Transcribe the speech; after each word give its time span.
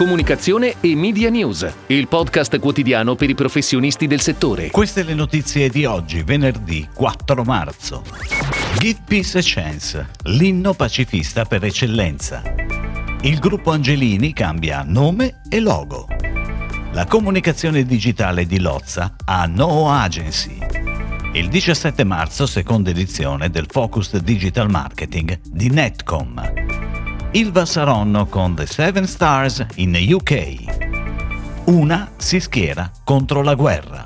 Comunicazione 0.00 0.76
e 0.80 0.96
Media 0.96 1.28
News, 1.28 1.70
il 1.88 2.08
podcast 2.08 2.58
quotidiano 2.58 3.16
per 3.16 3.28
i 3.28 3.34
professionisti 3.34 4.06
del 4.06 4.22
settore. 4.22 4.70
Queste 4.70 5.02
le 5.02 5.12
notizie 5.12 5.68
di 5.68 5.84
oggi, 5.84 6.22
venerdì 6.22 6.88
4 6.90 7.44
marzo. 7.44 8.02
Give 8.78 8.98
Peace 9.06 9.36
a 9.36 9.42
Chance, 9.44 10.08
l'inno 10.22 10.72
pacifista 10.72 11.44
per 11.44 11.64
eccellenza. 11.64 12.42
Il 13.20 13.38
gruppo 13.40 13.72
Angelini 13.72 14.32
cambia 14.32 14.82
nome 14.86 15.42
e 15.50 15.60
logo. 15.60 16.06
La 16.92 17.04
comunicazione 17.04 17.84
digitale 17.84 18.46
di 18.46 18.58
Lozza 18.58 19.16
ha 19.26 19.44
No 19.44 19.92
Agency. 19.92 20.56
Il 21.34 21.50
17 21.50 22.04
marzo, 22.04 22.46
seconda 22.46 22.88
edizione 22.88 23.50
del 23.50 23.66
Focused 23.68 24.22
Digital 24.22 24.70
Marketing 24.70 25.38
di 25.44 25.68
Netcom. 25.68 26.79
Ilva 27.32 27.64
Saronno 27.64 28.26
con 28.26 28.56
The 28.56 28.66
Seven 28.66 29.06
Stars 29.06 29.64
in 29.76 29.94
UK. 29.94 30.64
Una 31.66 32.10
si 32.16 32.40
schiera 32.40 32.90
contro 33.04 33.42
la 33.42 33.54
guerra. 33.54 34.02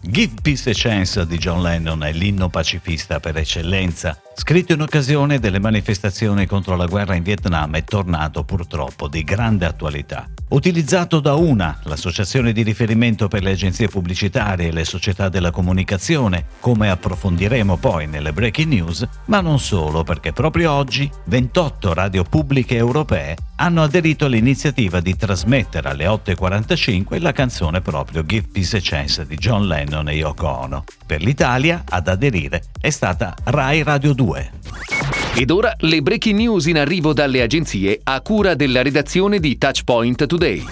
Give 0.00 0.32
Peace 0.40 0.70
a 0.70 0.72
Chance 0.74 1.26
di 1.26 1.36
John 1.36 1.60
Lennon 1.60 2.02
è 2.02 2.12
l'inno 2.12 2.48
pacifista 2.48 3.20
per 3.20 3.36
eccellenza, 3.36 4.18
scritto 4.34 4.72
in 4.72 4.80
occasione 4.80 5.38
delle 5.38 5.58
manifestazioni 5.58 6.46
contro 6.46 6.74
la 6.74 6.86
guerra 6.86 7.14
in 7.14 7.22
Vietnam 7.22 7.76
è 7.76 7.84
tornato 7.84 8.44
purtroppo 8.44 9.08
di 9.08 9.22
grande 9.24 9.66
attualità. 9.66 10.26
Utilizzato 10.50 11.20
da 11.20 11.34
UNA, 11.34 11.80
l'associazione 11.82 12.52
di 12.52 12.62
riferimento 12.62 13.28
per 13.28 13.42
le 13.42 13.50
agenzie 13.50 13.88
pubblicitarie 13.88 14.68
e 14.68 14.72
le 14.72 14.86
società 14.86 15.28
della 15.28 15.50
comunicazione, 15.50 16.46
come 16.60 16.88
approfondiremo 16.88 17.76
poi 17.76 18.06
nelle 18.06 18.32
breaking 18.32 18.72
news, 18.72 19.06
ma 19.26 19.42
non 19.42 19.58
solo 19.58 20.04
perché 20.04 20.32
proprio 20.32 20.72
oggi 20.72 21.10
28 21.24 21.92
radio 21.92 22.22
pubbliche 22.22 22.76
europee 22.76 23.36
hanno 23.56 23.82
aderito 23.82 24.24
all'iniziativa 24.24 25.00
di 25.00 25.16
trasmettere 25.16 25.90
alle 25.90 26.06
8.45 26.06 27.20
la 27.20 27.32
canzone 27.32 27.82
proprio 27.82 28.24
Give 28.24 28.48
Peace 28.50 28.78
a 28.78 28.80
Chance 28.82 29.26
di 29.26 29.36
John 29.36 29.66
Lennon 29.66 30.08
e 30.08 30.14
Yoko 30.14 30.48
Ono. 30.48 30.84
Per 31.04 31.20
l'Italia 31.20 31.84
ad 31.86 32.08
aderire 32.08 32.64
è 32.80 32.90
stata 32.90 33.34
Rai 33.44 33.82
Radio 33.82 34.14
2. 34.14 34.52
Ed 35.40 35.50
ora 35.50 35.72
le 35.82 36.02
breaking 36.02 36.36
news 36.36 36.66
in 36.66 36.78
arrivo 36.78 37.12
dalle 37.12 37.42
agenzie 37.42 38.00
a 38.02 38.20
cura 38.22 38.56
della 38.56 38.82
redazione 38.82 39.38
di 39.38 39.56
Touchpoint 39.56 40.26
Today. 40.26 40.64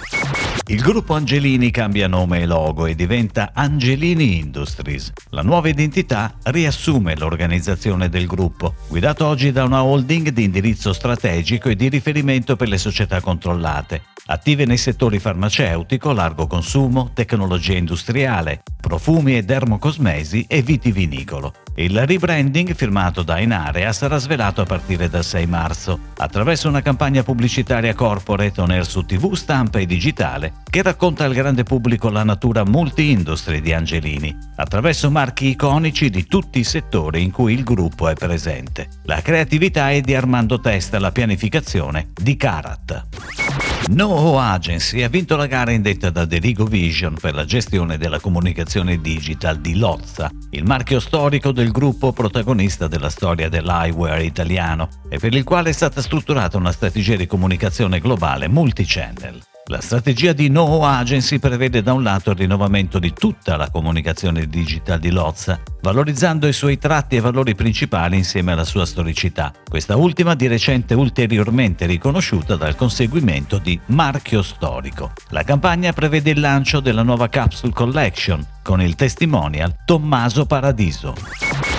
Il 0.65 0.81
gruppo 0.81 1.13
Angelini 1.13 1.71
cambia 1.71 2.09
nome 2.09 2.41
e 2.41 2.45
logo 2.45 2.85
e 2.85 2.93
diventa 2.93 3.51
Angelini 3.53 4.39
Industries. 4.39 5.13
La 5.29 5.41
nuova 5.41 5.69
identità 5.69 6.33
riassume 6.43 7.15
l'organizzazione 7.15 8.09
del 8.09 8.25
gruppo, 8.25 8.75
guidato 8.89 9.25
oggi 9.25 9.53
da 9.53 9.63
una 9.63 9.85
holding 9.85 10.31
di 10.31 10.43
indirizzo 10.43 10.91
strategico 10.91 11.69
e 11.69 11.77
di 11.77 11.87
riferimento 11.87 12.57
per 12.57 12.67
le 12.67 12.77
società 12.77 13.21
controllate, 13.21 14.01
attive 14.25 14.65
nei 14.65 14.75
settori 14.75 15.19
farmaceutico, 15.19 16.11
largo 16.11 16.45
consumo, 16.45 17.11
tecnologia 17.13 17.77
industriale, 17.77 18.63
profumi 18.87 19.35
e 19.35 19.43
dermocosmesi 19.43 20.45
e 20.47 20.61
vitivinicolo. 20.61 21.53
Il 21.75 22.05
rebranding 22.05 22.73
firmato 22.73 23.21
da 23.21 23.39
Inarea 23.39 23.91
sarà 23.91 24.17
svelato 24.17 24.61
a 24.61 24.65
partire 24.65 25.09
dal 25.09 25.25
6 25.25 25.45
marzo, 25.45 25.99
attraverso 26.17 26.69
una 26.69 26.81
campagna 26.81 27.21
pubblicitaria 27.21 27.93
corporate 27.93 28.61
on 28.61 28.71
air 28.71 28.85
su 28.85 29.05
TV, 29.05 29.33
stampa 29.33 29.79
e 29.79 29.85
digitale 29.85 30.53
che 30.69 30.81
racconta 30.81 31.25
al 31.25 31.33
grande 31.33 31.63
pubblico 31.63 32.09
la 32.09 32.23
natura 32.23 32.63
multi-industry 32.63 33.59
di 33.59 33.73
Angelini, 33.73 34.35
attraverso 34.55 35.11
marchi 35.11 35.49
iconici 35.49 36.09
di 36.09 36.25
tutti 36.25 36.59
i 36.59 36.63
settori 36.63 37.21
in 37.21 37.31
cui 37.31 37.53
il 37.53 37.63
gruppo 37.63 38.07
è 38.07 38.13
presente. 38.13 38.87
La 39.03 39.21
creatività 39.21 39.91
è 39.91 39.99
di 39.99 40.15
Armando 40.15 40.59
Testa, 40.61 40.97
la 40.97 41.11
pianificazione 41.11 42.09
di 42.13 42.37
Karat. 42.37 43.66
No 43.89 44.37
Agency 44.37 45.01
ha 45.01 45.07
vinto 45.07 45.37
la 45.37 45.45
gara 45.45 45.71
indetta 45.71 46.09
da 46.09 46.25
Derigo 46.25 46.65
Vision 46.65 47.15
per 47.19 47.33
la 47.33 47.45
gestione 47.45 47.97
della 47.97 48.19
comunicazione 48.19 48.99
digital 48.99 49.61
di 49.61 49.77
Lozza, 49.77 50.29
il 50.49 50.65
marchio 50.65 50.99
storico 50.99 51.53
del 51.53 51.71
gruppo 51.71 52.11
protagonista 52.11 52.87
della 52.87 53.09
storia 53.09 53.47
dell'eyewear 53.47 54.21
italiano 54.21 54.89
e 55.07 55.19
per 55.19 55.33
il 55.33 55.45
quale 55.45 55.69
è 55.69 55.73
stata 55.73 56.01
strutturata 56.01 56.57
una 56.57 56.73
strategia 56.73 57.15
di 57.15 57.27
comunicazione 57.27 58.01
globale 58.01 58.49
multichannel. 58.49 59.41
La 59.69 59.81
strategia 59.81 60.31
di 60.31 60.49
No 60.49 60.85
Agency 60.85 61.39
prevede 61.39 61.81
da 61.81 61.91
un 61.91 62.01
lato 62.01 62.31
il 62.31 62.37
rinnovamento 62.37 62.99
di 62.99 63.11
tutta 63.11 63.57
la 63.57 63.69
comunicazione 63.69 64.45
digital 64.45 64.97
di 64.97 65.11
Lozza, 65.11 65.59
valorizzando 65.81 66.47
i 66.47 66.53
suoi 66.53 66.77
tratti 66.77 67.17
e 67.17 67.19
valori 67.19 67.53
principali 67.53 68.15
insieme 68.15 68.53
alla 68.53 68.63
sua 68.63 68.85
storicità, 68.85 69.51
questa 69.67 69.97
ultima 69.97 70.35
di 70.35 70.47
recente 70.47 70.93
ulteriormente 70.93 71.85
riconosciuta 71.85 72.55
dal 72.55 72.77
conseguimento 72.77 73.57
di 73.57 73.77
marchio 73.87 74.41
storico. 74.41 75.11
La 75.31 75.43
campagna 75.43 75.91
prevede 75.91 76.29
il 76.29 76.39
lancio 76.39 76.79
della 76.79 77.03
nuova 77.03 77.27
Capsule 77.27 77.73
Collection 77.73 78.41
con 78.63 78.81
il 78.81 78.95
testimonial 78.95 79.83
Tommaso 79.83 80.45
Paradiso. 80.45 81.13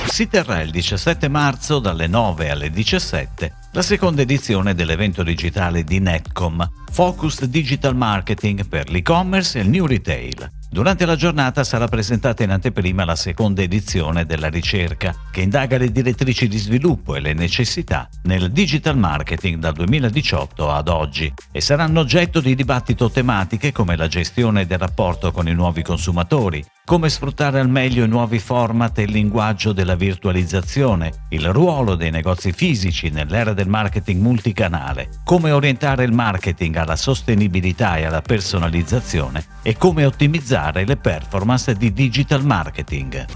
Si 0.05 0.29
terrà 0.29 0.61
il 0.61 0.71
17 0.71 1.29
marzo 1.29 1.79
dalle 1.79 2.07
9 2.07 2.51
alle 2.51 2.71
17 2.71 3.53
la 3.73 3.83
seconda 3.83 4.23
edizione 4.23 4.75
dell'evento 4.75 5.23
digitale 5.23 5.85
di 5.85 5.99
Netcom, 6.01 6.67
Focused 6.91 7.49
Digital 7.49 7.95
Marketing 7.95 8.67
per 8.67 8.91
l'e-commerce 8.91 9.59
e 9.59 9.63
il 9.63 9.69
New 9.69 9.87
Retail. 9.87 10.51
Durante 10.71 11.07
la 11.07 11.17
giornata 11.17 11.65
sarà 11.65 11.89
presentata 11.89 12.43
in 12.43 12.51
anteprima 12.51 13.05
la 13.05 13.17
seconda 13.17 13.63
edizione 13.63 14.27
della 14.27 14.49
ricerca, 14.49 15.15
che 15.31 15.41
indaga 15.41 15.79
le 15.79 15.91
direttrici 15.91 16.47
di 16.47 16.59
sviluppo 16.59 17.15
e 17.15 17.21
le 17.21 17.33
necessità 17.33 18.09
nel 18.25 18.51
digital 18.51 18.99
marketing 18.99 19.59
dal 19.59 19.73
2018 19.73 20.71
ad 20.71 20.89
oggi 20.89 21.33
e 21.51 21.61
saranno 21.61 22.01
oggetto 22.01 22.41
di 22.41 22.55
dibattito 22.55 23.11
tematiche 23.11 23.73
come 23.73 23.97
la 23.97 24.09
gestione 24.09 24.67
del 24.67 24.79
rapporto 24.79 25.33
con 25.33 25.49
i 25.49 25.55
nuovi 25.55 25.83
consumatori, 25.83 26.63
come 26.89 27.11
sfruttare 27.11 27.61
al 27.61 27.69
meglio 27.69 28.03
i 28.03 28.09
nuovi 28.09 28.39
format 28.39 28.97
e 28.97 29.03
il 29.03 29.11
linguaggio 29.11 29.75
della 29.75 29.95
virtualizzazione, 29.95 31.27
il 31.29 31.53
ruolo 31.53 31.97
dei 31.97 32.11
negozi 32.11 32.51
fisici 32.51 33.11
nell'era 33.11 33.53
del 33.53 33.69
marketing 33.69 34.23
multicanale, 34.23 35.11
come 35.23 35.51
orientare 35.51 36.05
il 36.05 36.13
marketing 36.13 36.77
alla 36.77 36.97
sostenibilità 36.97 37.99
e 37.99 38.05
alla 38.05 38.23
personalizzazione 38.23 39.45
e 39.61 39.77
come 39.77 40.07
ottimizzare 40.07 40.87
le 40.87 40.97
performance 40.97 41.75
di 41.75 41.93
digital 41.93 42.43
marketing. 42.43 43.27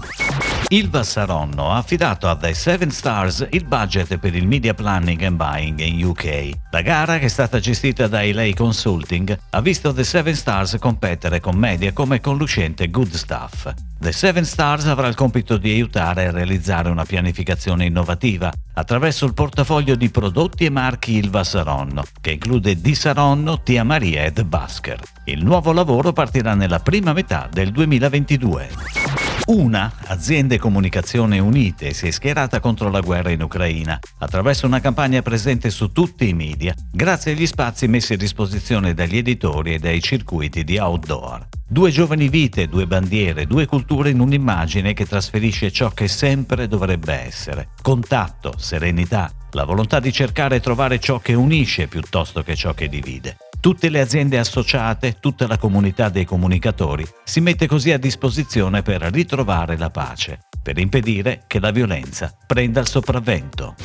Ilva 0.73 1.03
Saronno 1.03 1.69
ha 1.69 1.77
affidato 1.77 2.27
a 2.27 2.35
The 2.35 2.55
Seven 2.55 2.89
Stars 2.89 3.45
il 3.51 3.63
budget 3.63 4.17
per 4.17 4.33
il 4.33 4.47
media 4.47 4.73
planning 4.73 5.21
and 5.21 5.35
buying 5.35 5.79
in 5.79 6.03
UK. 6.03 6.49
La 6.71 6.81
gara, 6.81 7.19
che 7.19 7.25
è 7.25 7.27
stata 7.27 7.59
gestita 7.59 8.07
da 8.07 8.23
Elay 8.23 8.55
Consulting, 8.55 9.37
ha 9.51 9.61
visto 9.61 9.93
The 9.93 10.03
Seven 10.03 10.35
Stars 10.35 10.77
competere 10.79 11.39
con 11.39 11.57
media 11.57 11.93
come 11.93 12.19
con 12.21 12.37
lucente 12.37 12.89
Good 12.89 13.13
Stuff. 13.13 13.71
The 13.99 14.11
Seven 14.11 14.45
Stars 14.45 14.87
avrà 14.87 15.05
il 15.05 15.13
compito 15.13 15.57
di 15.57 15.69
aiutare 15.69 16.25
a 16.25 16.31
realizzare 16.31 16.89
una 16.89 17.05
pianificazione 17.05 17.85
innovativa 17.85 18.51
attraverso 18.73 19.27
il 19.27 19.35
portafoglio 19.35 19.93
di 19.93 20.09
prodotti 20.09 20.65
e 20.65 20.71
marchi 20.71 21.17
Ilva 21.17 21.43
Saronno, 21.43 22.03
che 22.19 22.31
include 22.31 22.81
Di 22.81 22.95
Saronno, 22.95 23.61
Tia 23.61 23.83
Maria 23.83 24.23
e 24.23 24.33
The 24.33 24.43
Basker. 24.43 24.99
Il 25.25 25.45
nuovo 25.45 25.71
lavoro 25.71 26.13
partirà 26.13 26.55
nella 26.55 26.79
prima 26.79 27.13
metà 27.13 27.47
del 27.51 27.71
2022. 27.71 29.12
Una, 29.45 29.91
Aziende 30.05 30.57
Comunicazione 30.57 31.37
Unite, 31.37 31.93
si 31.93 32.07
è 32.07 32.11
schierata 32.11 32.59
contro 32.59 32.89
la 32.89 33.01
guerra 33.01 33.29
in 33.29 33.41
Ucraina 33.41 33.99
attraverso 34.19 34.65
una 34.65 34.79
campagna 34.79 35.21
presente 35.21 35.69
su 35.69 35.91
tutti 35.91 36.29
i 36.29 36.33
media, 36.33 36.73
grazie 36.91 37.33
agli 37.33 37.45
spazi 37.45 37.87
messi 37.87 38.13
a 38.13 38.17
disposizione 38.17 38.93
dagli 38.93 39.17
editori 39.17 39.73
e 39.73 39.79
dai 39.79 40.01
circuiti 40.01 40.63
di 40.63 40.77
outdoor. 40.77 41.47
Due 41.67 41.91
giovani 41.91 42.29
vite, 42.29 42.67
due 42.67 42.87
bandiere, 42.87 43.45
due 43.45 43.65
culture 43.65 44.09
in 44.09 44.19
un'immagine 44.19 44.93
che 44.93 45.05
trasferisce 45.05 45.71
ciò 45.71 45.89
che 45.89 46.07
sempre 46.07 46.67
dovrebbe 46.67 47.13
essere. 47.13 47.69
Contatto, 47.81 48.53
serenità, 48.57 49.31
la 49.51 49.65
volontà 49.65 49.99
di 49.99 50.11
cercare 50.11 50.57
e 50.57 50.59
trovare 50.61 50.99
ciò 50.99 51.19
che 51.19 51.33
unisce 51.33 51.87
piuttosto 51.87 52.43
che 52.43 52.55
ciò 52.55 52.73
che 52.73 52.87
divide. 52.87 53.37
Tutte 53.63 53.87
le 53.87 54.01
aziende 54.01 54.39
associate, 54.39 55.19
tutta 55.21 55.47
la 55.47 55.57
comunità 55.57 56.09
dei 56.09 56.25
comunicatori 56.25 57.07
si 57.23 57.39
mette 57.39 57.65
così 57.65 57.93
a 57.93 57.97
disposizione 57.97 58.81
per 58.81 58.99
ritrovare 59.03 59.77
la 59.77 59.89
pace, 59.89 60.47
per 60.61 60.77
impedire 60.77 61.45
che 61.47 61.61
la 61.61 61.71
violenza 61.71 62.37
prenda 62.45 62.81
il 62.81 62.89
sopravvento. 62.89 63.75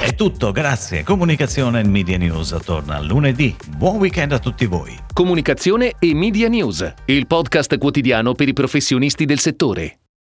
È 0.00 0.14
tutto, 0.14 0.52
grazie. 0.52 1.02
Comunicazione 1.02 1.80
e 1.80 1.84
Media 1.86 2.16
News 2.16 2.56
torna 2.64 2.98
lunedì. 2.98 3.54
Buon 3.76 3.98
weekend 3.98 4.32
a 4.32 4.38
tutti 4.38 4.64
voi. 4.64 4.98
Comunicazione 5.12 5.92
e 5.98 6.14
Media 6.14 6.48
News, 6.48 6.90
il 7.04 7.26
podcast 7.26 7.76
quotidiano 7.76 8.32
per 8.32 8.48
i 8.48 8.54
professionisti 8.54 9.26
del 9.26 9.38
settore. 9.38 9.98